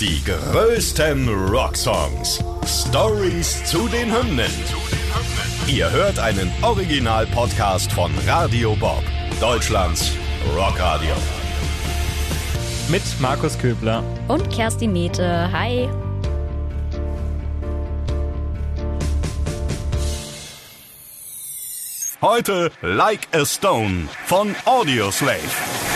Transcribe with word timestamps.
Die 0.00 0.22
größten 0.24 1.28
Rocksongs. 1.28 2.38
Stories 2.64 3.64
zu 3.64 3.88
den 3.88 4.14
Hymnen. 4.14 4.52
Ihr 5.66 5.90
hört 5.90 6.20
einen 6.20 6.52
Original-Podcast 6.62 7.90
von 7.90 8.12
Radio 8.24 8.76
Bob, 8.76 9.02
Deutschlands 9.40 10.12
Rockradio. 10.54 11.14
Mit 12.88 13.02
Markus 13.18 13.58
Köbler. 13.58 14.04
Und 14.28 14.48
Kerstin 14.52 14.92
Mete. 14.92 15.50
Hi. 15.50 15.88
Heute 22.22 22.70
Like 22.82 23.26
a 23.32 23.44
Stone 23.44 24.06
von 24.26 24.54
Audioslave. 24.64 25.87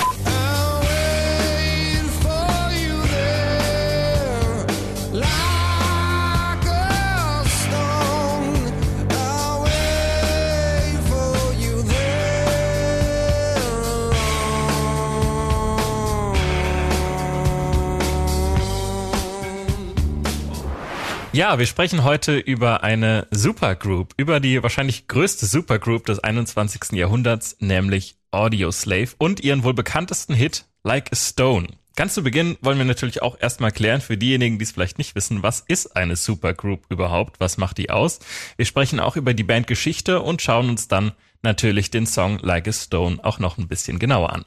Ja, 21.35 21.59
wir 21.59 21.65
sprechen 21.65 22.05
heute 22.05 22.37
über 22.37 22.83
eine 22.83 23.27
Supergroup, 23.31 24.13
über 24.19 24.39
die 24.39 24.63
wahrscheinlich 24.63 25.09
größte 25.09 25.47
Supergroup 25.47 26.05
des 26.05 26.19
21. 26.19 26.93
Jahrhunderts, 26.93 27.57
nämlich 27.59 28.17
Audioslave 28.31 29.15
und 29.17 29.41
ihren 29.41 29.65
wohl 29.65 29.73
bekanntesten 29.73 30.35
Hit 30.35 30.67
Like 30.85 31.11
a 31.11 31.17
Stone. 31.17 31.69
Ganz 31.97 32.13
zu 32.13 32.23
Beginn 32.23 32.59
wollen 32.61 32.77
wir 32.77 32.85
natürlich 32.85 33.23
auch 33.23 33.39
erstmal 33.41 33.73
klären 33.73 34.03
für 34.03 34.19
diejenigen, 34.19 34.59
die 34.59 34.65
es 34.65 34.73
vielleicht 34.73 34.99
nicht 34.99 35.15
wissen, 35.15 35.43
was 35.43 35.61
ist 35.61 35.97
eine 35.97 36.17
Supergroup 36.17 36.85
überhaupt? 36.91 37.41
Was 37.41 37.57
macht 37.57 37.79
die 37.79 37.89
aus? 37.89 38.19
Wir 38.57 38.67
sprechen 38.67 39.01
auch 39.01 39.17
über 39.17 39.33
die 39.33 39.43
Bandgeschichte 39.43 40.21
und 40.21 40.43
schauen 40.43 40.69
uns 40.69 40.87
dann 40.89 41.13
natürlich 41.43 41.91
den 41.91 42.05
Song 42.05 42.41
Like 42.41 42.69
a 42.69 42.73
Stone 42.73 43.25
auch 43.25 43.39
noch 43.39 43.57
ein 43.57 43.69
bisschen 43.69 43.99
genauer 43.99 44.35
an. 44.35 44.45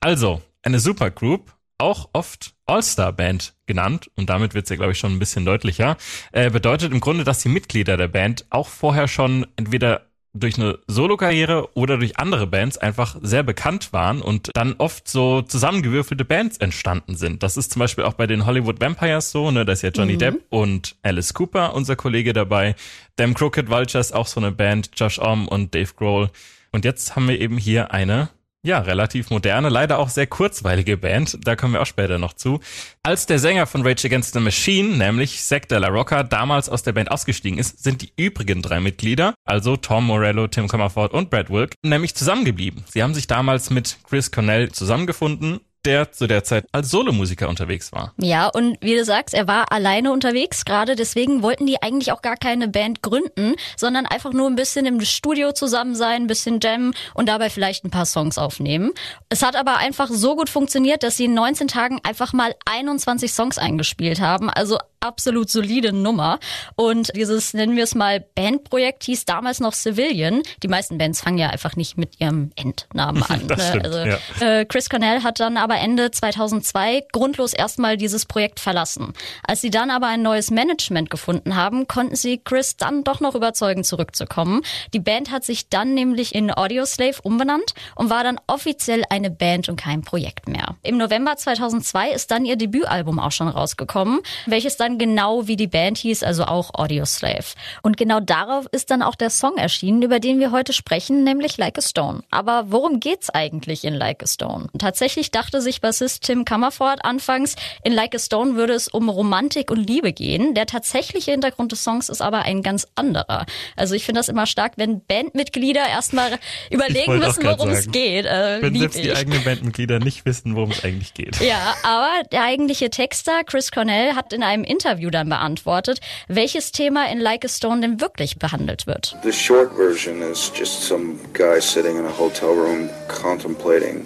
Also, 0.00 0.40
eine 0.62 0.80
Supergroup 0.80 1.52
auch 1.82 2.08
oft 2.12 2.54
All-Star-Band 2.66 3.54
genannt, 3.66 4.10
und 4.16 4.30
damit 4.30 4.54
wird's 4.54 4.70
ja, 4.70 4.76
glaube 4.76 4.92
ich, 4.92 4.98
schon 4.98 5.12
ein 5.12 5.18
bisschen 5.18 5.44
deutlicher, 5.44 5.96
äh, 6.32 6.48
bedeutet 6.50 6.92
im 6.92 7.00
Grunde, 7.00 7.24
dass 7.24 7.40
die 7.42 7.48
Mitglieder 7.48 7.96
der 7.96 8.08
Band 8.08 8.46
auch 8.50 8.68
vorher 8.68 9.08
schon 9.08 9.46
entweder 9.56 10.06
durch 10.34 10.56
eine 10.56 10.78
Solo-Karriere 10.86 11.76
oder 11.76 11.98
durch 11.98 12.18
andere 12.18 12.46
Bands 12.46 12.78
einfach 12.78 13.16
sehr 13.20 13.42
bekannt 13.42 13.92
waren 13.92 14.22
und 14.22 14.50
dann 14.54 14.74
oft 14.78 15.06
so 15.06 15.42
zusammengewürfelte 15.42 16.24
Bands 16.24 16.56
entstanden 16.56 17.16
sind. 17.16 17.42
Das 17.42 17.58
ist 17.58 17.72
zum 17.72 17.80
Beispiel 17.80 18.04
auch 18.04 18.14
bei 18.14 18.26
den 18.26 18.46
Hollywood 18.46 18.80
Vampires 18.80 19.30
so, 19.30 19.50
ne? 19.50 19.66
Da 19.66 19.72
ist 19.72 19.82
ja 19.82 19.90
Johnny 19.90 20.14
mhm. 20.14 20.18
Depp 20.18 20.44
und 20.48 20.96
Alice 21.02 21.34
Cooper, 21.34 21.74
unser 21.74 21.96
Kollege 21.96 22.32
dabei. 22.32 22.74
Them 23.16 23.34
Crooked 23.34 23.68
Vultures, 23.68 24.12
auch 24.12 24.26
so 24.26 24.40
eine 24.40 24.52
Band, 24.52 24.90
Josh 24.96 25.18
Om 25.18 25.48
und 25.48 25.74
Dave 25.74 25.92
Grohl. 25.94 26.30
Und 26.70 26.86
jetzt 26.86 27.14
haben 27.14 27.28
wir 27.28 27.38
eben 27.38 27.58
hier 27.58 27.92
eine 27.92 28.30
ja, 28.64 28.78
relativ 28.78 29.30
moderne, 29.30 29.68
leider 29.68 29.98
auch 29.98 30.08
sehr 30.08 30.26
kurzweilige 30.26 30.96
Band. 30.96 31.38
Da 31.42 31.56
kommen 31.56 31.74
wir 31.74 31.82
auch 31.82 31.86
später 31.86 32.18
noch 32.18 32.32
zu. 32.32 32.60
Als 33.02 33.26
der 33.26 33.38
Sänger 33.38 33.66
von 33.66 33.86
Rage 33.86 34.06
Against 34.06 34.34
the 34.34 34.40
Machine, 34.40 34.96
nämlich 34.96 35.42
Zack 35.42 35.68
de 35.68 35.78
la 35.78 35.88
Rocca, 35.88 36.22
damals 36.22 36.68
aus 36.68 36.82
der 36.82 36.92
Band 36.92 37.10
ausgestiegen 37.10 37.58
ist, 37.58 37.82
sind 37.82 38.02
die 38.02 38.12
übrigen 38.16 38.62
drei 38.62 38.80
Mitglieder, 38.80 39.34
also 39.44 39.76
Tom 39.76 40.06
Morello, 40.06 40.46
Tim 40.46 40.68
Comerford 40.68 41.12
und 41.12 41.30
Brad 41.30 41.50
Wilk, 41.50 41.74
nämlich 41.82 42.14
zusammengeblieben. 42.14 42.84
Sie 42.88 43.02
haben 43.02 43.14
sich 43.14 43.26
damals 43.26 43.70
mit 43.70 43.98
Chris 44.08 44.30
Cornell 44.30 44.70
zusammengefunden 44.70 45.60
der 45.84 46.12
zu 46.12 46.26
der 46.26 46.44
Zeit 46.44 46.66
als 46.72 46.90
Solomusiker 46.90 47.48
unterwegs 47.48 47.92
war. 47.92 48.12
Ja, 48.18 48.48
und 48.48 48.76
wie 48.80 48.96
du 48.96 49.04
sagst, 49.04 49.34
er 49.34 49.48
war 49.48 49.72
alleine 49.72 50.12
unterwegs 50.12 50.64
gerade, 50.64 50.96
deswegen 50.96 51.42
wollten 51.42 51.66
die 51.66 51.82
eigentlich 51.82 52.12
auch 52.12 52.22
gar 52.22 52.36
keine 52.36 52.68
Band 52.68 53.02
gründen, 53.02 53.54
sondern 53.76 54.06
einfach 54.06 54.32
nur 54.32 54.48
ein 54.48 54.56
bisschen 54.56 54.86
im 54.86 55.00
Studio 55.00 55.52
zusammen 55.52 55.94
sein, 55.94 56.22
ein 56.22 56.26
bisschen 56.26 56.60
jammen 56.60 56.94
und 57.14 57.28
dabei 57.28 57.50
vielleicht 57.50 57.84
ein 57.84 57.90
paar 57.90 58.06
Songs 58.06 58.38
aufnehmen. 58.38 58.92
Es 59.28 59.42
hat 59.42 59.56
aber 59.56 59.78
einfach 59.78 60.08
so 60.08 60.36
gut 60.36 60.48
funktioniert, 60.48 61.02
dass 61.02 61.16
sie 61.16 61.24
in 61.24 61.34
19 61.34 61.68
Tagen 61.68 62.00
einfach 62.02 62.32
mal 62.32 62.54
21 62.66 63.32
Songs 63.32 63.58
eingespielt 63.58 64.20
haben, 64.20 64.50
also 64.50 64.78
absolut 65.02 65.50
solide 65.50 65.92
Nummer. 65.92 66.38
Und 66.76 67.12
dieses, 67.14 67.54
nennen 67.54 67.76
wir 67.76 67.84
es 67.84 67.94
mal, 67.94 68.20
Bandprojekt 68.20 69.04
hieß 69.04 69.24
damals 69.24 69.60
noch 69.60 69.74
Civilian. 69.74 70.42
Die 70.62 70.68
meisten 70.68 70.98
Bands 70.98 71.20
fangen 71.20 71.38
ja 71.38 71.50
einfach 71.50 71.76
nicht 71.76 71.98
mit 71.98 72.20
ihrem 72.20 72.50
Endnamen 72.56 73.22
an. 73.28 73.46
ne? 73.46 73.56
stimmt, 73.58 73.84
also, 73.84 73.98
ja. 73.98 74.18
äh, 74.40 74.64
Chris 74.64 74.88
Cornell 74.88 75.22
hat 75.22 75.40
dann 75.40 75.56
aber 75.56 75.76
Ende 75.76 76.10
2002 76.10 77.04
grundlos 77.12 77.52
erstmal 77.52 77.96
dieses 77.96 78.26
Projekt 78.26 78.60
verlassen. 78.60 79.12
Als 79.46 79.60
sie 79.60 79.70
dann 79.70 79.90
aber 79.90 80.06
ein 80.06 80.22
neues 80.22 80.50
Management 80.50 81.10
gefunden 81.10 81.56
haben, 81.56 81.88
konnten 81.88 82.16
sie 82.16 82.38
Chris 82.38 82.76
dann 82.76 83.04
doch 83.04 83.20
noch 83.20 83.34
überzeugen, 83.34 83.84
zurückzukommen. 83.84 84.62
Die 84.94 85.00
Band 85.00 85.30
hat 85.30 85.44
sich 85.44 85.68
dann 85.68 85.94
nämlich 85.94 86.34
in 86.34 86.54
Audioslave 86.54 87.20
umbenannt 87.22 87.74
und 87.96 88.10
war 88.10 88.24
dann 88.24 88.40
offiziell 88.46 89.04
eine 89.10 89.30
Band 89.30 89.68
und 89.68 89.76
kein 89.76 90.02
Projekt 90.02 90.48
mehr. 90.48 90.76
Im 90.82 90.96
November 90.98 91.36
2002 91.36 92.10
ist 92.10 92.30
dann 92.30 92.44
ihr 92.44 92.56
Debütalbum 92.56 93.18
auch 93.18 93.32
schon 93.32 93.48
rausgekommen, 93.48 94.20
welches 94.46 94.76
dann 94.76 94.91
dann 94.92 94.98
genau 94.98 95.46
wie 95.46 95.56
die 95.56 95.66
Band 95.66 95.98
hieß, 95.98 96.22
also 96.22 96.44
auch 96.44 96.74
Audioslave. 96.74 97.44
Und 97.82 97.96
genau 97.96 98.20
darauf 98.20 98.66
ist 98.72 98.90
dann 98.90 99.02
auch 99.02 99.14
der 99.14 99.30
Song 99.30 99.56
erschienen, 99.56 100.02
über 100.02 100.20
den 100.20 100.40
wir 100.40 100.50
heute 100.50 100.72
sprechen, 100.72 101.24
nämlich 101.24 101.56
Like 101.58 101.78
a 101.78 101.82
Stone. 101.82 102.22
Aber 102.30 102.66
worum 102.68 103.00
geht's 103.00 103.30
eigentlich 103.30 103.84
in 103.84 103.94
Like 103.94 104.22
a 104.22 104.26
Stone? 104.26 104.68
Tatsächlich 104.78 105.30
dachte 105.30 105.60
sich 105.60 105.80
Bassist 105.80 106.24
Tim 106.24 106.44
Comerford 106.44 107.04
anfangs, 107.04 107.56
in 107.84 107.92
Like 107.92 108.14
a 108.14 108.18
Stone 108.18 108.54
würde 108.54 108.74
es 108.74 108.88
um 108.88 109.08
Romantik 109.08 109.70
und 109.70 109.86
Liebe 109.86 110.12
gehen. 110.12 110.54
Der 110.54 110.66
tatsächliche 110.66 111.30
Hintergrund 111.30 111.72
des 111.72 111.84
Songs 111.84 112.08
ist 112.08 112.22
aber 112.22 112.42
ein 112.42 112.62
ganz 112.62 112.86
anderer. 112.94 113.46
Also 113.76 113.94
ich 113.94 114.04
finde 114.04 114.20
das 114.20 114.28
immer 114.28 114.46
stark, 114.46 114.72
wenn 114.76 115.04
Bandmitglieder 115.04 115.86
erstmal 115.88 116.38
überlegen 116.70 117.18
müssen, 117.18 117.44
worum 117.44 117.70
es 117.70 117.90
geht. 117.90 118.26
Äh, 118.26 118.58
wenn 118.60 118.78
selbst 118.78 118.96
ich. 118.96 119.02
die 119.02 119.12
eigenen 119.12 119.42
Bandmitglieder 119.44 119.98
nicht 119.98 120.24
wissen, 120.24 120.56
worum 120.56 120.70
es 120.70 120.84
eigentlich 120.84 121.14
geht. 121.14 121.40
Ja, 121.40 121.74
aber 121.82 122.10
der 122.30 122.44
eigentliche 122.44 122.90
Texter 122.90 123.44
Chris 123.44 123.70
Cornell 123.70 124.14
hat 124.14 124.32
in 124.32 124.42
einem 124.42 124.64
Interview 124.64 124.81
Interview 124.82 125.10
dann 125.10 125.28
beantwortet, 125.28 126.00
welches 126.28 126.72
Thema 126.72 127.08
in 127.08 127.20
Like 127.20 127.44
a 127.44 127.48
Stone 127.48 127.82
denn 127.82 128.00
wirklich 128.00 128.38
behandelt 128.38 128.86
wird. 128.86 129.16
The 129.22 129.32
short 129.32 129.72
version 129.76 130.22
is 130.22 130.50
just 130.58 130.82
some 130.82 131.18
guy 131.32 131.60
sitting 131.60 131.98
in 131.98 132.04
a 132.04 132.10
hotel 132.10 132.54
room 132.54 132.90
contemplating 133.06 134.04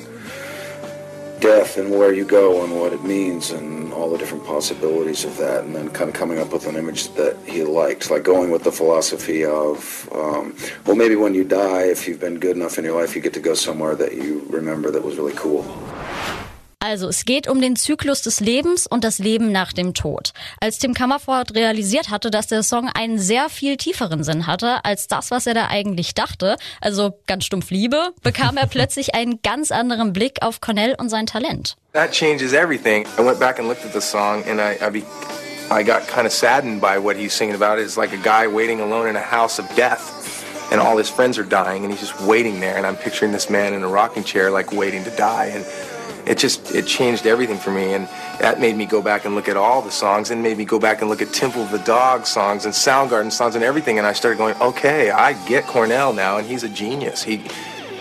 death 1.40 1.78
and 1.78 1.90
where 1.90 2.12
you 2.12 2.24
go 2.24 2.62
and 2.62 2.78
what 2.78 2.92
it 2.92 3.02
means 3.04 3.50
and 3.50 3.92
all 3.92 4.10
the 4.10 4.18
different 4.18 4.44
possibilities 4.44 5.24
of 5.24 5.36
that 5.38 5.64
and 5.64 5.74
then 5.74 5.88
kind 5.90 6.08
of 6.08 6.14
coming 6.14 6.38
up 6.38 6.52
with 6.52 6.66
an 6.66 6.76
image 6.76 7.08
that 7.14 7.36
he 7.46 7.62
liked 7.62 8.10
like 8.10 8.22
going 8.22 8.50
with 8.50 8.64
the 8.64 8.72
philosophy 8.72 9.44
of 9.44 10.08
um, 10.12 10.56
well 10.86 10.96
maybe 10.96 11.14
when 11.14 11.34
you 11.34 11.44
die 11.44 11.82
if 11.82 12.08
you've 12.08 12.20
been 12.20 12.40
good 12.40 12.56
enough 12.56 12.78
in 12.78 12.84
your 12.84 12.98
life 12.98 13.14
you 13.14 13.20
get 13.20 13.34
to 13.34 13.40
go 13.40 13.52
somewhere 13.52 13.94
that 13.94 14.14
you 14.14 14.46
remember 14.48 14.90
that 14.90 15.04
was 15.04 15.16
really 15.16 15.34
cool 15.34 15.62
Also 16.86 17.08
es 17.08 17.24
geht 17.24 17.48
um 17.48 17.60
den 17.60 17.74
Zyklus 17.74 18.22
des 18.22 18.38
Lebens 18.38 18.86
und 18.86 19.02
das 19.02 19.18
Leben 19.18 19.50
nach 19.50 19.72
dem 19.72 19.92
Tod. 19.92 20.32
Als 20.60 20.78
Tim 20.78 20.94
Kammerford 20.94 21.56
realisiert 21.56 22.10
hatte, 22.10 22.30
dass 22.30 22.46
der 22.46 22.62
Song 22.62 22.88
einen 22.94 23.18
sehr 23.18 23.48
viel 23.48 23.76
tieferen 23.76 24.22
Sinn 24.22 24.46
hatte 24.46 24.84
als 24.84 25.08
das, 25.08 25.32
was 25.32 25.48
er 25.48 25.54
da 25.54 25.66
eigentlich 25.66 26.14
dachte, 26.14 26.56
also 26.80 27.18
ganz 27.26 27.44
stumpf 27.44 27.70
Liebe, 27.70 28.12
bekam 28.22 28.56
er 28.56 28.66
plötzlich 28.70 29.16
einen 29.16 29.40
ganz 29.42 29.72
anderen 29.72 30.12
Blick 30.12 30.42
auf 30.42 30.60
Cornell 30.60 30.94
und 30.96 31.08
sein 31.08 31.26
Talent. 31.26 31.76
That 31.92 32.12
changes 32.12 32.52
everything. 32.52 33.04
I 33.18 33.24
went 33.24 33.40
back 33.40 33.58
and 33.58 33.66
looked 33.66 33.84
at 33.84 33.92
the 33.92 34.00
song 34.00 34.44
and 34.48 34.60
I, 34.60 34.78
I, 34.80 34.88
be, 34.88 35.02
I 35.72 35.82
got 35.82 36.06
kind 36.06 36.24
of 36.24 36.32
saddened 36.32 36.80
by 36.80 37.00
what 37.00 37.16
he's 37.16 37.32
singing 37.32 37.56
about. 37.56 37.80
It's 37.80 37.96
like 37.96 38.14
a 38.14 38.22
guy 38.22 38.46
waiting 38.46 38.80
alone 38.80 39.08
in 39.08 39.16
a 39.16 39.26
house 39.36 39.58
of 39.58 39.66
death. 39.74 40.12
And 40.70 40.80
all 40.80 40.96
his 40.96 41.08
friends 41.08 41.38
are 41.38 41.44
dying, 41.44 41.84
and 41.84 41.92
he's 41.92 42.00
just 42.00 42.20
waiting 42.22 42.58
there. 42.58 42.76
And 42.76 42.84
I'm 42.84 42.96
picturing 42.96 43.30
this 43.30 43.48
man 43.48 43.72
in 43.72 43.84
a 43.84 43.88
rocking 43.88 44.24
chair, 44.24 44.50
like 44.50 44.72
waiting 44.72 45.04
to 45.04 45.10
die. 45.10 45.52
And 45.54 45.64
it 46.26 46.38
just 46.38 46.74
it 46.74 46.86
changed 46.86 47.26
everything 47.26 47.56
for 47.56 47.70
me 47.70 47.94
and 47.94 48.06
that 48.40 48.60
made 48.60 48.76
me 48.76 48.84
go 48.84 49.00
back 49.00 49.24
and 49.24 49.34
look 49.34 49.48
at 49.48 49.56
all 49.56 49.80
the 49.82 49.90
songs 49.90 50.30
and 50.30 50.42
made 50.42 50.58
me 50.58 50.64
go 50.64 50.78
back 50.78 51.00
and 51.00 51.08
look 51.08 51.22
at 51.22 51.32
temple 51.32 51.62
of 51.62 51.70
the 51.70 51.78
dog 51.80 52.26
songs 52.26 52.64
and 52.64 52.74
soundgarden 52.74 53.30
songs 53.30 53.54
and 53.54 53.64
everything 53.64 53.98
and 53.98 54.06
i 54.06 54.12
started 54.12 54.36
going 54.36 54.54
okay 54.60 55.10
i 55.10 55.32
get 55.46 55.64
cornell 55.64 56.12
now 56.12 56.38
and 56.38 56.46
he's 56.46 56.62
a 56.62 56.68
genius 56.68 57.22
he 57.22 57.36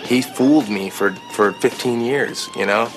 he 0.04 0.22
fooled 0.22 0.70
me 0.70 0.90
for 0.90 1.12
for 1.32 1.54
15 1.54 2.02
years 2.02 2.50
you 2.56 2.66
know 2.66 2.90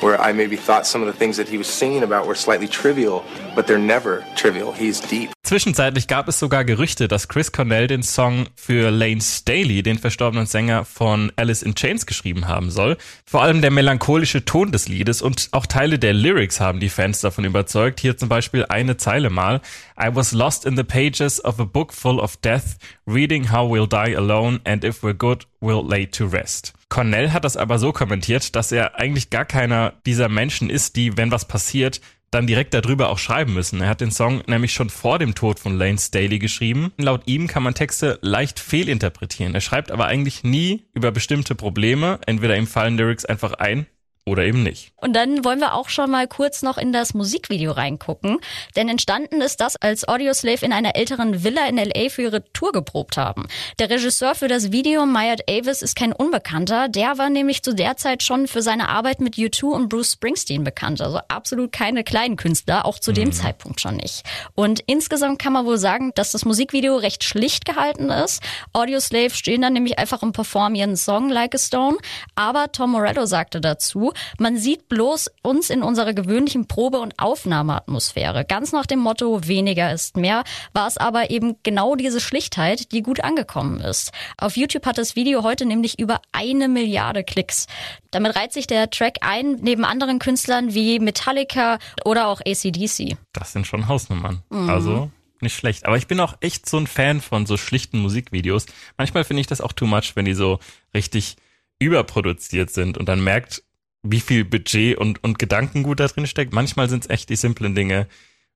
where 0.00 0.20
I 0.20 0.32
maybe 0.32 0.56
thought 0.56 0.86
some 0.86 1.00
of 1.00 1.06
the 1.06 1.12
things 1.12 1.36
that 1.36 1.48
he 1.48 1.58
was 1.58 1.66
singing 1.66 2.02
about 2.02 2.26
were 2.26 2.34
slightly 2.34 2.68
trivial, 2.68 3.24
but 3.54 3.66
they're 3.66 3.78
never 3.78 4.26
trivial. 4.36 4.72
He's 4.72 5.00
deep. 5.00 5.35
Zwischenzeitlich 5.46 6.08
gab 6.08 6.26
es 6.26 6.40
sogar 6.40 6.64
Gerüchte, 6.64 7.06
dass 7.06 7.28
Chris 7.28 7.52
Cornell 7.52 7.86
den 7.86 8.02
Song 8.02 8.48
für 8.56 8.90
Lane 8.90 9.20
Staley, 9.20 9.84
den 9.84 9.96
verstorbenen 9.96 10.46
Sänger 10.46 10.84
von 10.84 11.30
Alice 11.36 11.62
in 11.62 11.76
Chains, 11.76 12.04
geschrieben 12.04 12.48
haben 12.48 12.72
soll. 12.72 12.96
Vor 13.24 13.44
allem 13.44 13.60
der 13.60 13.70
melancholische 13.70 14.44
Ton 14.44 14.72
des 14.72 14.88
Liedes 14.88 15.22
und 15.22 15.50
auch 15.52 15.66
Teile 15.66 16.00
der 16.00 16.14
Lyrics 16.14 16.58
haben 16.58 16.80
die 16.80 16.88
Fans 16.88 17.20
davon 17.20 17.44
überzeugt. 17.44 18.00
Hier 18.00 18.16
zum 18.16 18.28
Beispiel 18.28 18.66
eine 18.68 18.96
Zeile 18.96 19.30
mal. 19.30 19.60
I 19.96 20.08
was 20.12 20.32
lost 20.32 20.66
in 20.66 20.76
the 20.76 20.82
pages 20.82 21.44
of 21.44 21.60
a 21.60 21.64
book 21.64 21.92
full 21.92 22.18
of 22.18 22.36
death, 22.38 22.78
reading 23.06 23.52
how 23.52 23.72
we'll 23.72 23.86
die 23.86 24.16
alone 24.16 24.58
and 24.64 24.82
if 24.82 25.04
we're 25.04 25.14
good, 25.14 25.46
we'll 25.60 25.88
lay 25.88 26.08
to 26.08 26.26
rest. 26.26 26.72
Cornell 26.88 27.32
hat 27.32 27.44
das 27.44 27.56
aber 27.56 27.78
so 27.78 27.92
kommentiert, 27.92 28.54
dass 28.54 28.72
er 28.72 28.98
eigentlich 28.98 29.30
gar 29.30 29.44
keiner 29.44 29.94
dieser 30.06 30.28
Menschen 30.28 30.70
ist, 30.70 30.96
die, 30.96 31.16
wenn 31.16 31.30
was 31.30 31.46
passiert, 31.46 32.00
dann 32.30 32.46
direkt 32.46 32.74
darüber 32.74 33.08
auch 33.08 33.18
schreiben 33.18 33.54
müssen. 33.54 33.80
Er 33.80 33.88
hat 33.88 34.00
den 34.00 34.10
Song 34.10 34.42
nämlich 34.46 34.72
schon 34.72 34.90
vor 34.90 35.18
dem 35.18 35.34
Tod 35.34 35.58
von 35.58 35.76
Lane 35.76 35.98
Staley 35.98 36.38
geschrieben. 36.38 36.92
Laut 36.98 37.22
ihm 37.26 37.46
kann 37.46 37.62
man 37.62 37.74
Texte 37.74 38.18
leicht 38.22 38.60
fehlinterpretieren. 38.60 39.54
Er 39.54 39.60
schreibt 39.60 39.90
aber 39.90 40.06
eigentlich 40.06 40.44
nie 40.44 40.86
über 40.92 41.12
bestimmte 41.12 41.54
Probleme. 41.54 42.18
Entweder 42.26 42.56
ihm 42.56 42.66
fallen 42.66 42.96
Lyrics 42.96 43.24
einfach 43.24 43.52
ein 43.52 43.86
oder 44.26 44.44
eben 44.44 44.64
nicht. 44.64 44.92
Und 44.96 45.14
dann 45.14 45.44
wollen 45.44 45.60
wir 45.60 45.74
auch 45.74 45.88
schon 45.88 46.10
mal 46.10 46.26
kurz 46.26 46.62
noch 46.62 46.78
in 46.78 46.92
das 46.92 47.14
Musikvideo 47.14 47.70
reingucken. 47.70 48.38
Denn 48.74 48.88
entstanden 48.88 49.40
ist 49.40 49.60
das, 49.60 49.76
als 49.76 50.08
Audioslave 50.08 50.66
in 50.66 50.72
einer 50.72 50.96
älteren 50.96 51.44
Villa 51.44 51.66
in 51.68 51.76
LA 51.76 52.08
für 52.10 52.22
ihre 52.22 52.52
Tour 52.52 52.72
geprobt 52.72 53.16
haben. 53.16 53.46
Der 53.78 53.88
Regisseur 53.88 54.34
für 54.34 54.48
das 54.48 54.72
Video, 54.72 55.06
Myatt 55.06 55.48
Avis, 55.48 55.80
ist 55.80 55.94
kein 55.94 56.12
Unbekannter. 56.12 56.88
Der 56.88 57.18
war 57.18 57.30
nämlich 57.30 57.62
zu 57.62 57.72
der 57.72 57.96
Zeit 57.96 58.24
schon 58.24 58.48
für 58.48 58.62
seine 58.62 58.88
Arbeit 58.88 59.20
mit 59.20 59.36
U2 59.36 59.66
und 59.66 59.88
Bruce 59.88 60.14
Springsteen 60.14 60.64
bekannt. 60.64 61.00
Also 61.00 61.20
absolut 61.28 61.70
keine 61.70 62.02
kleinen 62.02 62.34
Künstler, 62.34 62.84
auch 62.84 62.98
zu 62.98 63.12
dem 63.12 63.28
mhm. 63.28 63.32
Zeitpunkt 63.32 63.80
schon 63.80 63.96
nicht. 63.96 64.24
Und 64.56 64.80
insgesamt 64.86 65.38
kann 65.38 65.52
man 65.52 65.66
wohl 65.66 65.78
sagen, 65.78 66.10
dass 66.16 66.32
das 66.32 66.44
Musikvideo 66.44 66.96
recht 66.96 67.22
schlicht 67.22 67.64
gehalten 67.64 68.10
ist. 68.10 68.42
Audioslave 68.72 69.30
stehen 69.30 69.62
dann 69.62 69.74
nämlich 69.74 70.00
einfach 70.00 70.22
und 70.22 70.32
performen 70.32 70.74
ihren 70.74 70.96
Song 70.96 71.28
Like 71.28 71.54
a 71.54 71.58
Stone. 71.58 71.98
Aber 72.34 72.72
Tom 72.72 72.90
Morello 72.90 73.24
sagte 73.26 73.60
dazu, 73.60 74.12
man 74.38 74.56
sieht 74.56 74.88
bloß 74.88 75.30
uns 75.42 75.70
in 75.70 75.82
unserer 75.82 76.14
gewöhnlichen 76.14 76.66
Probe- 76.66 77.00
und 77.00 77.18
Aufnahmeatmosphäre. 77.18 78.44
Ganz 78.44 78.72
nach 78.72 78.86
dem 78.86 79.00
Motto, 79.00 79.46
weniger 79.46 79.92
ist 79.92 80.16
mehr, 80.16 80.44
war 80.72 80.86
es 80.86 80.96
aber 80.96 81.30
eben 81.30 81.56
genau 81.62 81.96
diese 81.96 82.20
Schlichtheit, 82.20 82.92
die 82.92 83.02
gut 83.02 83.22
angekommen 83.22 83.80
ist. 83.80 84.12
Auf 84.38 84.56
YouTube 84.56 84.86
hat 84.86 84.98
das 84.98 85.16
Video 85.16 85.42
heute 85.42 85.66
nämlich 85.66 85.98
über 85.98 86.20
eine 86.32 86.68
Milliarde 86.68 87.24
Klicks. 87.24 87.66
Damit 88.10 88.36
reiht 88.36 88.52
sich 88.52 88.66
der 88.66 88.90
Track 88.90 89.18
ein, 89.20 89.56
neben 89.60 89.84
anderen 89.84 90.18
Künstlern 90.18 90.74
wie 90.74 90.98
Metallica 90.98 91.78
oder 92.04 92.28
auch 92.28 92.40
ACDC. 92.40 93.16
Das 93.32 93.52
sind 93.52 93.66
schon 93.66 93.88
Hausnummern. 93.88 94.42
Mhm. 94.50 94.70
Also 94.70 95.10
nicht 95.40 95.54
schlecht. 95.54 95.86
Aber 95.86 95.96
ich 95.96 96.06
bin 96.06 96.20
auch 96.20 96.36
echt 96.40 96.68
so 96.68 96.78
ein 96.78 96.86
Fan 96.86 97.20
von 97.20 97.46
so 97.46 97.56
schlichten 97.56 97.98
Musikvideos. 97.98 98.66
Manchmal 98.96 99.24
finde 99.24 99.40
ich 99.40 99.46
das 99.46 99.60
auch 99.60 99.72
too 99.72 99.86
much, 99.86 100.12
wenn 100.14 100.24
die 100.24 100.34
so 100.34 100.58
richtig 100.94 101.36
überproduziert 101.78 102.70
sind 102.70 102.96
und 102.96 103.08
dann 103.08 103.22
merkt 103.22 103.62
wie 104.10 104.20
viel 104.20 104.44
Budget 104.44 104.96
und, 104.96 105.22
und 105.22 105.38
Gedankengut 105.38 106.00
da 106.00 106.06
drin 106.06 106.26
steckt. 106.26 106.52
Manchmal 106.52 106.88
sind 106.88 107.04
es 107.04 107.10
echt 107.10 107.28
die 107.28 107.36
simplen 107.36 107.74
Dinge. 107.74 108.06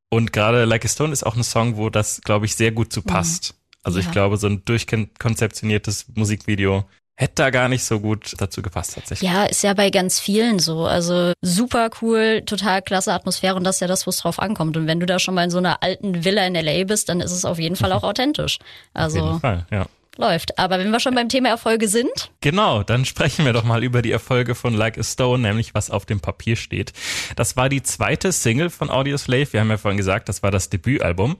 Und 0.08 0.32
gerade 0.32 0.64
Like 0.64 0.84
a 0.84 0.88
Stone 0.88 1.12
ist 1.12 1.24
auch 1.24 1.36
ein 1.36 1.44
Song, 1.44 1.76
wo 1.76 1.88
das, 1.88 2.20
glaube 2.22 2.46
ich, 2.46 2.56
sehr 2.56 2.72
gut 2.72 2.92
zu 2.92 3.02
passt. 3.02 3.52
Mhm. 3.52 3.76
Also 3.82 3.98
ja. 3.98 4.04
ich 4.04 4.12
glaube, 4.12 4.36
so 4.36 4.46
ein 4.46 4.64
durchkonzeptioniertes 4.64 6.06
Musikvideo 6.14 6.84
hätte 7.14 7.34
da 7.36 7.50
gar 7.50 7.68
nicht 7.68 7.84
so 7.84 8.00
gut 8.00 8.34
dazu 8.38 8.62
gepasst 8.62 8.94
tatsächlich. 8.94 9.30
Ja, 9.30 9.44
ist 9.44 9.62
ja 9.62 9.74
bei 9.74 9.90
ganz 9.90 10.18
vielen 10.18 10.58
so. 10.58 10.86
Also 10.86 11.32
super 11.42 11.90
cool, 12.00 12.42
total 12.46 12.82
klasse 12.82 13.12
Atmosphäre 13.12 13.56
und 13.56 13.64
das 13.64 13.76
ist 13.76 13.80
ja 13.80 13.86
das, 13.86 14.06
wo 14.06 14.10
es 14.10 14.16
drauf 14.18 14.38
ankommt. 14.38 14.76
Und 14.76 14.86
wenn 14.86 15.00
du 15.00 15.06
da 15.06 15.18
schon 15.18 15.34
mal 15.34 15.44
in 15.44 15.50
so 15.50 15.58
einer 15.58 15.82
alten 15.82 16.24
Villa 16.24 16.46
in 16.46 16.54
LA 16.54 16.84
bist, 16.84 17.08
dann 17.08 17.20
ist 17.20 17.32
es 17.32 17.44
auf 17.44 17.58
jeden 17.58 17.76
Fall 17.76 17.92
auch 17.94 18.02
authentisch. 18.02 18.58
Also 18.94 19.20
auf 19.20 19.26
jeden 19.26 19.40
Fall, 19.40 19.66
ja 19.70 19.86
läuft. 20.20 20.58
Aber 20.58 20.78
wenn 20.78 20.90
wir 20.90 21.00
schon 21.00 21.14
beim 21.14 21.28
Thema 21.28 21.48
Erfolge 21.48 21.88
sind. 21.88 22.30
Genau, 22.40 22.82
dann 22.82 23.04
sprechen 23.04 23.44
wir 23.44 23.52
doch 23.52 23.64
mal 23.64 23.82
über 23.82 24.02
die 24.02 24.12
Erfolge 24.12 24.54
von 24.54 24.74
Like 24.74 24.98
a 24.98 25.02
Stone, 25.02 25.42
nämlich 25.42 25.74
was 25.74 25.90
auf 25.90 26.06
dem 26.06 26.20
Papier 26.20 26.56
steht. 26.56 26.92
Das 27.36 27.56
war 27.56 27.68
die 27.68 27.82
zweite 27.82 28.30
Single 28.32 28.70
von 28.70 28.90
Audioslave. 28.90 29.52
Wir 29.52 29.60
haben 29.60 29.70
ja 29.70 29.78
vorhin 29.78 29.98
gesagt, 29.98 30.28
das 30.28 30.42
war 30.42 30.50
das 30.50 30.70
Debütalbum 30.70 31.36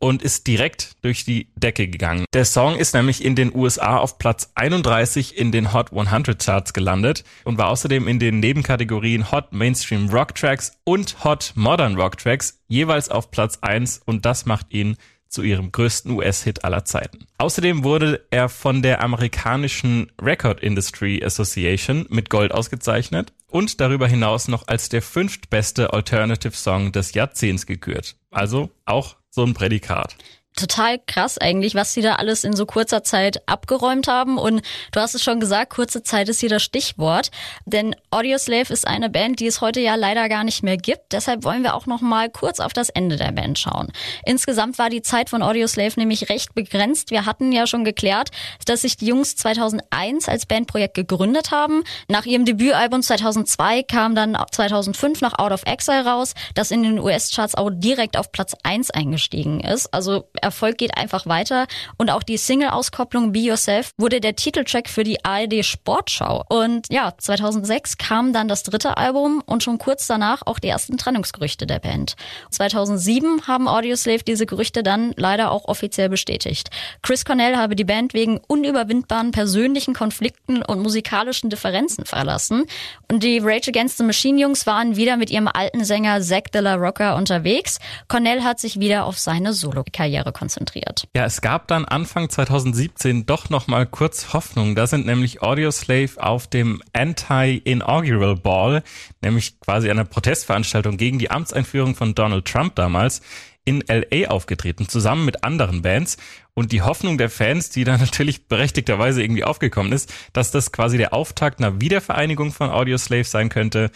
und 0.00 0.22
ist 0.22 0.46
direkt 0.46 0.96
durch 1.02 1.24
die 1.24 1.48
Decke 1.54 1.86
gegangen. 1.86 2.24
Der 2.32 2.46
Song 2.46 2.76
ist 2.76 2.94
nämlich 2.94 3.22
in 3.22 3.36
den 3.36 3.54
USA 3.54 3.98
auf 3.98 4.18
Platz 4.18 4.50
31 4.54 5.36
in 5.36 5.52
den 5.52 5.72
Hot 5.72 5.92
100 5.92 6.42
Charts 6.42 6.72
gelandet 6.72 7.22
und 7.44 7.58
war 7.58 7.68
außerdem 7.68 8.08
in 8.08 8.18
den 8.18 8.40
Nebenkategorien 8.40 9.30
Hot 9.30 9.52
Mainstream 9.52 10.08
Rock 10.08 10.34
Tracks 10.34 10.72
und 10.84 11.22
Hot 11.22 11.52
Modern 11.54 11.96
Rock 11.96 12.16
Tracks 12.16 12.58
jeweils 12.66 13.10
auf 13.10 13.30
Platz 13.30 13.58
1 13.60 14.00
und 14.06 14.24
das 14.24 14.46
macht 14.46 14.72
ihn 14.72 14.96
zu 15.30 15.42
ihrem 15.42 15.72
größten 15.72 16.10
US-Hit 16.12 16.64
aller 16.64 16.84
Zeiten. 16.84 17.26
Außerdem 17.38 17.84
wurde 17.84 18.26
er 18.30 18.48
von 18.48 18.82
der 18.82 19.02
amerikanischen 19.02 20.12
Record 20.20 20.60
Industry 20.60 21.22
Association 21.24 22.06
mit 22.10 22.28
Gold 22.28 22.52
ausgezeichnet 22.52 23.32
und 23.46 23.80
darüber 23.80 24.08
hinaus 24.08 24.48
noch 24.48 24.68
als 24.68 24.88
der 24.88 25.02
fünftbeste 25.02 25.92
Alternative 25.92 26.54
Song 26.54 26.92
des 26.92 27.14
Jahrzehnts 27.14 27.66
gekürt. 27.66 28.16
Also 28.30 28.70
auch 28.84 29.16
so 29.30 29.44
ein 29.44 29.54
Prädikat 29.54 30.16
total 30.56 30.98
krass 31.06 31.38
eigentlich, 31.38 31.74
was 31.74 31.94
sie 31.94 32.02
da 32.02 32.16
alles 32.16 32.44
in 32.44 32.54
so 32.54 32.66
kurzer 32.66 33.02
Zeit 33.02 33.48
abgeräumt 33.48 34.08
haben. 34.08 34.38
Und 34.38 34.62
du 34.92 35.00
hast 35.00 35.14
es 35.14 35.22
schon 35.22 35.40
gesagt, 35.40 35.72
kurze 35.72 36.02
Zeit 36.02 36.28
ist 36.28 36.40
hier 36.40 36.48
das 36.48 36.62
Stichwort. 36.62 37.30
Denn 37.64 37.96
Audioslave 38.10 38.72
ist 38.72 38.86
eine 38.86 39.08
Band, 39.08 39.40
die 39.40 39.46
es 39.46 39.60
heute 39.60 39.80
ja 39.80 39.94
leider 39.94 40.28
gar 40.28 40.44
nicht 40.44 40.62
mehr 40.62 40.76
gibt. 40.76 41.12
Deshalb 41.12 41.44
wollen 41.44 41.62
wir 41.62 41.74
auch 41.74 41.86
noch 41.86 42.00
mal 42.00 42.28
kurz 42.28 42.60
auf 42.60 42.72
das 42.72 42.90
Ende 42.90 43.16
der 43.16 43.32
Band 43.32 43.58
schauen. 43.58 43.92
Insgesamt 44.24 44.78
war 44.78 44.90
die 44.90 45.02
Zeit 45.02 45.30
von 45.30 45.42
Audioslave 45.42 45.98
nämlich 45.98 46.28
recht 46.28 46.54
begrenzt. 46.54 47.10
Wir 47.10 47.26
hatten 47.26 47.52
ja 47.52 47.66
schon 47.66 47.84
geklärt, 47.84 48.30
dass 48.66 48.82
sich 48.82 48.96
die 48.96 49.06
Jungs 49.06 49.36
2001 49.36 50.28
als 50.28 50.46
Bandprojekt 50.46 50.94
gegründet 50.94 51.50
haben. 51.50 51.84
Nach 52.08 52.26
ihrem 52.26 52.44
Debütalbum 52.44 53.02
2002 53.02 53.82
kam 53.84 54.14
dann 54.14 54.36
2005 54.50 55.20
noch 55.22 55.38
Out 55.38 55.52
of 55.52 55.62
Exile 55.64 56.04
raus, 56.04 56.34
das 56.54 56.70
in 56.70 56.82
den 56.82 56.98
US-Charts 56.98 57.54
auch 57.54 57.70
direkt 57.72 58.16
auf 58.16 58.32
Platz 58.32 58.54
1 58.62 58.90
eingestiegen 58.90 59.60
ist. 59.60 59.92
Also 59.94 60.28
Erfolg 60.42 60.78
geht 60.78 60.96
einfach 60.96 61.26
weiter. 61.26 61.66
Und 61.96 62.10
auch 62.10 62.22
die 62.22 62.36
Single-Auskopplung 62.36 63.32
Be 63.32 63.40
Yourself 63.40 63.92
wurde 63.96 64.20
der 64.20 64.36
Titeltrack 64.36 64.88
für 64.88 65.04
die 65.04 65.24
ARD 65.24 65.64
Sportschau. 65.64 66.44
Und 66.48 66.86
ja, 66.90 67.12
2006 67.16 67.98
kam 67.98 68.32
dann 68.32 68.48
das 68.48 68.62
dritte 68.62 68.96
Album 68.96 69.42
und 69.46 69.62
schon 69.62 69.78
kurz 69.78 70.06
danach 70.06 70.42
auch 70.46 70.58
die 70.58 70.68
ersten 70.68 70.98
Trennungsgerüchte 70.98 71.66
der 71.66 71.78
Band. 71.78 72.16
2007 72.50 73.46
haben 73.46 73.68
Audioslave 73.68 74.24
diese 74.24 74.46
Gerüchte 74.46 74.82
dann 74.82 75.12
leider 75.16 75.50
auch 75.50 75.66
offiziell 75.66 76.08
bestätigt. 76.08 76.70
Chris 77.02 77.24
Cornell 77.24 77.56
habe 77.56 77.76
die 77.76 77.84
Band 77.84 78.14
wegen 78.14 78.38
unüberwindbaren 78.46 79.30
persönlichen 79.30 79.94
Konflikten 79.94 80.62
und 80.62 80.82
musikalischen 80.82 81.50
Differenzen 81.50 82.04
verlassen. 82.04 82.64
Und 83.10 83.22
die 83.22 83.38
Rage 83.38 83.70
Against 83.70 83.98
the 83.98 84.04
Machine 84.04 84.40
Jungs 84.40 84.66
waren 84.66 84.96
wieder 84.96 85.16
mit 85.16 85.30
ihrem 85.30 85.48
alten 85.48 85.84
Sänger 85.84 86.20
Zack 86.20 86.52
de 86.52 86.60
la 86.60 86.74
Rocca 86.74 87.16
unterwegs. 87.16 87.78
Cornell 88.08 88.42
hat 88.42 88.60
sich 88.60 88.80
wieder 88.80 89.04
auf 89.04 89.18
seine 89.18 89.52
Solo-Karriere 89.52 90.29
konzentriert. 90.32 91.08
Ja, 91.14 91.24
es 91.24 91.40
gab 91.40 91.68
dann 91.68 91.84
Anfang 91.84 92.28
2017 92.28 93.26
doch 93.26 93.50
noch 93.50 93.66
mal 93.66 93.86
kurz 93.86 94.32
Hoffnung. 94.32 94.74
Da 94.74 94.86
sind 94.86 95.06
nämlich 95.06 95.42
Audioslave 95.42 96.22
auf 96.22 96.46
dem 96.46 96.82
Anti-Inaugural 96.92 98.36
Ball, 98.36 98.82
nämlich 99.22 99.60
quasi 99.60 99.90
einer 99.90 100.04
Protestveranstaltung 100.04 100.96
gegen 100.96 101.18
die 101.18 101.30
Amtseinführung 101.30 101.94
von 101.94 102.14
Donald 102.14 102.46
Trump 102.46 102.74
damals, 102.74 103.22
in 103.64 103.84
LA 103.86 104.28
aufgetreten, 104.28 104.88
zusammen 104.88 105.24
mit 105.24 105.44
anderen 105.44 105.82
Bands. 105.82 106.16
Und 106.54 106.72
die 106.72 106.82
Hoffnung 106.82 107.18
der 107.18 107.30
Fans, 107.30 107.70
die 107.70 107.84
da 107.84 107.96
natürlich 107.98 108.48
berechtigterweise 108.48 109.22
irgendwie 109.22 109.44
aufgekommen 109.44 109.92
ist, 109.92 110.12
dass 110.32 110.50
das 110.50 110.72
quasi 110.72 110.98
der 110.98 111.12
Auftakt 111.14 111.60
einer 111.60 111.80
Wiedervereinigung 111.80 112.52
von 112.52 112.70
Audioslave 112.70 113.24
sein 113.24 113.48
könnte, 113.48 113.90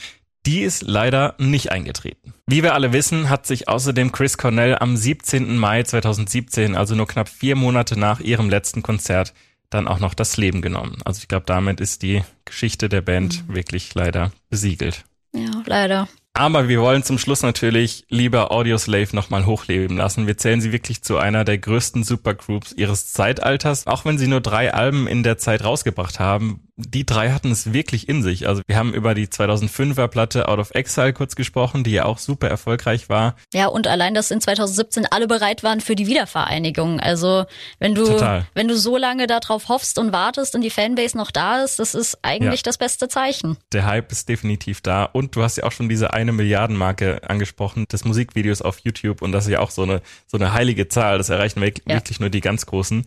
die 0.46 0.60
ist 0.60 0.82
leider 0.82 1.34
nicht 1.38 1.72
eingetreten. 1.72 2.34
Wie 2.46 2.62
wir 2.62 2.74
alle 2.74 2.92
wissen, 2.92 3.30
hat 3.30 3.46
sich 3.46 3.68
außerdem 3.68 4.12
Chris 4.12 4.36
Cornell 4.36 4.76
am 4.78 4.96
17. 4.96 5.56
Mai 5.56 5.82
2017, 5.82 6.74
also 6.76 6.94
nur 6.94 7.06
knapp 7.06 7.28
vier 7.28 7.56
Monate 7.56 7.98
nach 7.98 8.20
ihrem 8.20 8.50
letzten 8.50 8.82
Konzert, 8.82 9.32
dann 9.70 9.88
auch 9.88 9.98
noch 9.98 10.14
das 10.14 10.36
Leben 10.36 10.62
genommen. 10.62 10.98
Also 11.04 11.20
ich 11.20 11.28
glaube, 11.28 11.46
damit 11.46 11.80
ist 11.80 12.02
die 12.02 12.22
Geschichte 12.44 12.88
der 12.88 13.00
Band 13.00 13.48
mhm. 13.48 13.54
wirklich 13.54 13.94
leider 13.94 14.32
besiegelt. 14.50 15.04
Ja, 15.34 15.62
leider. 15.66 16.08
Aber 16.32 16.68
wir 16.68 16.80
wollen 16.80 17.04
zum 17.04 17.18
Schluss 17.18 17.42
natürlich 17.42 18.04
lieber 18.08 18.50
Audioslave 18.50 19.14
nochmal 19.14 19.46
hochleben 19.46 19.96
lassen. 19.96 20.26
Wir 20.26 20.36
zählen 20.36 20.60
sie 20.60 20.72
wirklich 20.72 21.02
zu 21.02 21.16
einer 21.16 21.44
der 21.44 21.58
größten 21.58 22.02
Supergroups 22.02 22.72
ihres 22.72 23.12
Zeitalters. 23.12 23.86
Auch 23.86 24.04
wenn 24.04 24.18
sie 24.18 24.26
nur 24.26 24.40
drei 24.40 24.74
Alben 24.74 25.06
in 25.06 25.22
der 25.22 25.38
Zeit 25.38 25.64
rausgebracht 25.64 26.18
haben, 26.18 26.63
die 26.76 27.06
drei 27.06 27.30
hatten 27.30 27.52
es 27.52 27.72
wirklich 27.72 28.08
in 28.08 28.22
sich. 28.22 28.48
Also 28.48 28.62
wir 28.66 28.76
haben 28.76 28.92
über 28.94 29.14
die 29.14 29.28
2005er 29.28 30.08
Platte 30.08 30.48
Out 30.48 30.58
of 30.58 30.74
Exile 30.74 31.12
kurz 31.12 31.36
gesprochen, 31.36 31.84
die 31.84 31.92
ja 31.92 32.04
auch 32.04 32.18
super 32.18 32.48
erfolgreich 32.48 33.08
war. 33.08 33.36
Ja, 33.52 33.68
und 33.68 33.86
allein, 33.86 34.14
dass 34.14 34.32
in 34.32 34.40
2017 34.40 35.06
alle 35.10 35.28
bereit 35.28 35.62
waren 35.62 35.80
für 35.80 35.94
die 35.94 36.08
Wiedervereinigung. 36.08 36.98
Also 36.98 37.44
wenn 37.78 37.94
du, 37.94 38.04
Total. 38.04 38.46
wenn 38.54 38.66
du 38.66 38.76
so 38.76 38.96
lange 38.96 39.28
darauf 39.28 39.68
hoffst 39.68 39.98
und 39.98 40.12
wartest 40.12 40.56
und 40.56 40.62
die 40.62 40.70
Fanbase 40.70 41.16
noch 41.16 41.30
da 41.30 41.62
ist, 41.62 41.78
das 41.78 41.94
ist 41.94 42.18
eigentlich 42.22 42.60
ja. 42.60 42.64
das 42.64 42.78
beste 42.78 43.06
Zeichen. 43.06 43.56
Der 43.72 43.86
Hype 43.86 44.10
ist 44.10 44.28
definitiv 44.28 44.80
da. 44.80 45.04
Und 45.04 45.36
du 45.36 45.42
hast 45.42 45.56
ja 45.56 45.64
auch 45.64 45.72
schon 45.72 45.88
diese 45.88 46.12
eine 46.12 46.32
Milliardenmarke 46.32 47.28
angesprochen 47.28 47.86
des 47.86 48.04
Musikvideos 48.04 48.62
auf 48.62 48.80
YouTube. 48.80 49.22
Und 49.22 49.30
das 49.30 49.44
ist 49.44 49.52
ja 49.52 49.60
auch 49.60 49.70
so 49.70 49.82
eine, 49.82 50.02
so 50.26 50.38
eine 50.38 50.52
heilige 50.52 50.88
Zahl. 50.88 51.18
Das 51.18 51.28
erreichen 51.28 51.60
wirklich 51.60 52.18
ja. 52.18 52.20
nur 52.20 52.30
die 52.30 52.40
ganz 52.40 52.66
Großen. 52.66 53.04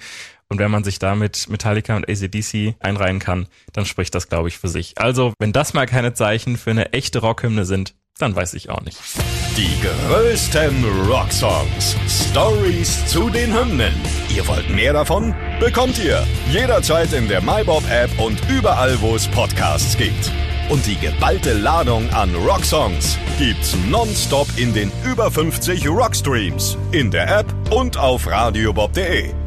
Und 0.49 0.59
wenn 0.59 0.71
man 0.71 0.83
sich 0.83 0.99
da 0.99 1.15
mit 1.15 1.49
Metallica 1.49 1.95
und 1.95 2.09
ACDC 2.09 2.75
einreihen 2.79 3.19
kann, 3.19 3.47
dann 3.73 3.85
spricht 3.85 4.15
das, 4.15 4.29
glaube 4.29 4.47
ich, 4.47 4.57
für 4.57 4.69
sich. 4.69 4.93
Also, 4.97 5.33
wenn 5.39 5.51
das 5.51 5.73
mal 5.73 5.85
keine 5.85 6.13
Zeichen 6.13 6.57
für 6.57 6.71
eine 6.71 6.93
echte 6.93 7.19
Rockhymne 7.19 7.65
sind, 7.65 7.95
dann 8.17 8.35
weiß 8.35 8.53
ich 8.55 8.69
auch 8.69 8.81
nicht. 8.81 8.97
Die 9.57 9.69
größten 9.81 10.85
Rocksongs. 11.07 11.95
Stories 12.29 13.05
zu 13.07 13.29
den 13.29 13.53
Hymnen. 13.53 13.93
Ihr 14.35 14.47
wollt 14.47 14.69
mehr 14.69 14.93
davon? 14.93 15.35
Bekommt 15.59 15.99
ihr 16.03 16.25
jederzeit 16.51 17.13
in 17.13 17.27
der 17.27 17.41
MyBob-App 17.41 18.19
und 18.19 18.39
überall, 18.49 18.99
wo 19.01 19.15
es 19.15 19.27
Podcasts 19.27 19.97
gibt. 19.97 20.31
Und 20.69 20.85
die 20.85 20.97
geballte 20.97 21.53
Ladung 21.53 22.09
an 22.09 22.33
Rocksongs 22.35 23.17
gibt's 23.37 23.75
nonstop 23.89 24.47
in 24.57 24.73
den 24.73 24.91
über 25.05 25.31
50 25.31 25.87
Rockstreams, 25.87 26.77
in 26.91 27.09
der 27.09 27.39
App 27.39 27.53
und 27.71 27.97
auf 27.97 28.27
radiobob.de. 28.27 29.46